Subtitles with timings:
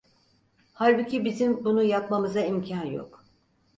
[0.73, 3.25] Halbuki bizim bunu yapmamıza imkân yok.